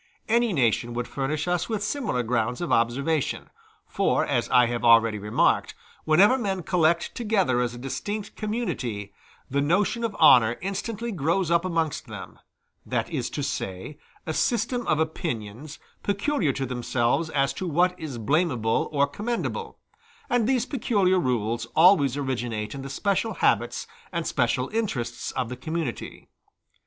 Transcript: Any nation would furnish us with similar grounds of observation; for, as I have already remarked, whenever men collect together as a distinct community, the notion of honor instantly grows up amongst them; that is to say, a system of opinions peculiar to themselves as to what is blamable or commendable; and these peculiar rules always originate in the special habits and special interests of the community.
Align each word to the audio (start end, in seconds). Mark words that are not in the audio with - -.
Any 0.27 0.51
nation 0.51 0.95
would 0.95 1.07
furnish 1.07 1.47
us 1.47 1.69
with 1.69 1.83
similar 1.83 2.23
grounds 2.23 2.59
of 2.59 2.71
observation; 2.71 3.51
for, 3.85 4.25
as 4.25 4.49
I 4.49 4.65
have 4.65 4.83
already 4.83 5.19
remarked, 5.19 5.75
whenever 6.05 6.39
men 6.39 6.63
collect 6.63 7.13
together 7.13 7.61
as 7.61 7.75
a 7.75 7.77
distinct 7.77 8.35
community, 8.35 9.13
the 9.47 9.61
notion 9.61 10.03
of 10.03 10.15
honor 10.17 10.57
instantly 10.59 11.11
grows 11.11 11.51
up 11.51 11.63
amongst 11.65 12.07
them; 12.07 12.39
that 12.83 13.11
is 13.11 13.29
to 13.29 13.43
say, 13.43 13.99
a 14.25 14.33
system 14.33 14.87
of 14.87 14.97
opinions 14.97 15.77
peculiar 16.01 16.51
to 16.53 16.65
themselves 16.65 17.29
as 17.29 17.53
to 17.53 17.67
what 17.67 17.93
is 17.99 18.17
blamable 18.17 18.89
or 18.91 19.05
commendable; 19.05 19.77
and 20.31 20.47
these 20.49 20.65
peculiar 20.65 21.19
rules 21.19 21.67
always 21.75 22.17
originate 22.17 22.73
in 22.73 22.81
the 22.81 22.89
special 22.89 23.35
habits 23.35 23.85
and 24.11 24.25
special 24.25 24.67
interests 24.69 25.29
of 25.33 25.47
the 25.49 25.55
community. 25.55 26.27